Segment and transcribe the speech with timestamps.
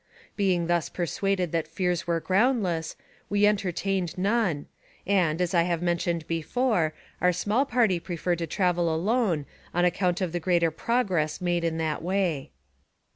[0.35, 2.95] Being thus persuaded that fears were groundless,
[3.29, 4.65] we entertained none,
[5.05, 9.45] and, as I have mentioned before, our small company preferred to travel alone
[9.75, 12.49] on account of the greater progress made in that way.